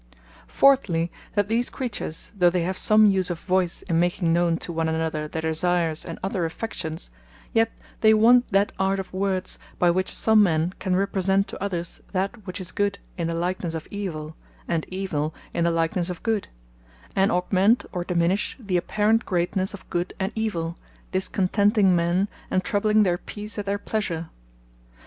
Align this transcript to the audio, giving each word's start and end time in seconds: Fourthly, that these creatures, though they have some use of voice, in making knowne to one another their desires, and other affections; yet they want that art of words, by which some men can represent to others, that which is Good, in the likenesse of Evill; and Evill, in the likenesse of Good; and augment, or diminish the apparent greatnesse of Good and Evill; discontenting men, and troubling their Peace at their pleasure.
Fourthly, 0.47 1.11
that 1.33 1.47
these 1.47 1.69
creatures, 1.69 2.33
though 2.35 2.49
they 2.49 2.63
have 2.63 2.75
some 2.75 3.05
use 3.05 3.29
of 3.29 3.39
voice, 3.41 3.83
in 3.83 3.99
making 3.99 4.33
knowne 4.33 4.57
to 4.57 4.73
one 4.73 4.89
another 4.89 5.27
their 5.27 5.43
desires, 5.43 6.03
and 6.03 6.17
other 6.23 6.43
affections; 6.43 7.11
yet 7.53 7.71
they 7.99 8.11
want 8.11 8.47
that 8.51 8.71
art 8.79 8.97
of 8.99 9.13
words, 9.13 9.59
by 9.77 9.91
which 9.91 10.11
some 10.11 10.41
men 10.41 10.73
can 10.79 10.95
represent 10.95 11.47
to 11.47 11.63
others, 11.63 12.01
that 12.13 12.47
which 12.47 12.59
is 12.59 12.71
Good, 12.71 12.97
in 13.15 13.27
the 13.27 13.35
likenesse 13.35 13.75
of 13.75 13.87
Evill; 13.91 14.35
and 14.67 14.91
Evill, 14.91 15.35
in 15.53 15.65
the 15.65 15.69
likenesse 15.71 16.09
of 16.09 16.23
Good; 16.23 16.47
and 17.15 17.31
augment, 17.31 17.85
or 17.91 18.03
diminish 18.03 18.57
the 18.59 18.77
apparent 18.77 19.23
greatnesse 19.27 19.75
of 19.75 19.87
Good 19.91 20.15
and 20.19 20.31
Evill; 20.35 20.77
discontenting 21.11 21.91
men, 21.95 22.27
and 22.49 22.63
troubling 22.63 23.03
their 23.03 23.19
Peace 23.19 23.59
at 23.59 23.65
their 23.65 23.77
pleasure. 23.77 24.31